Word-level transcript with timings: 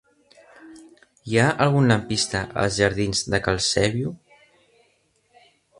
Hi 1.33 1.37
ha 1.41 1.49
algun 1.67 1.91
lampista 1.91 2.43
als 2.63 2.81
jardins 2.81 3.23
de 3.35 3.45
Cal 3.49 3.63
Sèbio? 3.71 4.19